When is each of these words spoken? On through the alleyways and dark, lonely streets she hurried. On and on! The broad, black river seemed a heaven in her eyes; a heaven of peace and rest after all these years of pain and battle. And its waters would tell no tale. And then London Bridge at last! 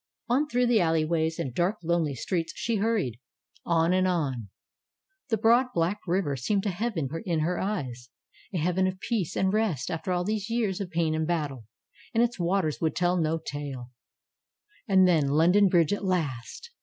On 0.29 0.47
through 0.47 0.65
the 0.65 0.81
alleyways 0.81 1.37
and 1.37 1.53
dark, 1.53 1.77
lonely 1.83 2.15
streets 2.15 2.53
she 2.55 2.77
hurried. 2.77 3.19
On 3.67 3.93
and 3.93 4.07
on! 4.07 4.49
The 5.29 5.37
broad, 5.37 5.67
black 5.75 5.99
river 6.07 6.35
seemed 6.35 6.65
a 6.65 6.69
heaven 6.71 7.07
in 7.23 7.41
her 7.41 7.59
eyes; 7.59 8.09
a 8.51 8.57
heaven 8.57 8.87
of 8.87 8.99
peace 8.99 9.35
and 9.35 9.53
rest 9.53 9.91
after 9.91 10.11
all 10.11 10.23
these 10.23 10.49
years 10.49 10.81
of 10.81 10.89
pain 10.89 11.13
and 11.13 11.27
battle. 11.27 11.65
And 12.15 12.23
its 12.23 12.39
waters 12.39 12.81
would 12.81 12.95
tell 12.95 13.15
no 13.17 13.37
tale. 13.37 13.91
And 14.87 15.07
then 15.07 15.27
London 15.27 15.67
Bridge 15.69 15.93
at 15.93 16.03
last! 16.03 16.71